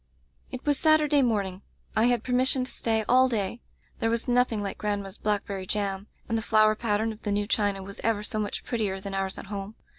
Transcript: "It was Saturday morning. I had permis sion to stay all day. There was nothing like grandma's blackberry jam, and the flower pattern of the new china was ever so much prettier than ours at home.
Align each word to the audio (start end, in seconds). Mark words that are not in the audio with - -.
"It 0.49 0.65
was 0.65 0.79
Saturday 0.79 1.21
morning. 1.21 1.61
I 1.95 2.05
had 2.05 2.23
permis 2.23 2.49
sion 2.49 2.63
to 2.63 2.71
stay 2.71 3.05
all 3.07 3.29
day. 3.29 3.61
There 3.99 4.09
was 4.09 4.27
nothing 4.27 4.63
like 4.63 4.79
grandma's 4.79 5.19
blackberry 5.19 5.67
jam, 5.67 6.07
and 6.27 6.35
the 6.35 6.41
flower 6.41 6.73
pattern 6.73 7.11
of 7.11 7.21
the 7.21 7.31
new 7.31 7.45
china 7.45 7.83
was 7.83 7.99
ever 8.03 8.23
so 8.23 8.39
much 8.39 8.63
prettier 8.63 8.99
than 8.99 9.13
ours 9.13 9.37
at 9.37 9.45
home. 9.45 9.75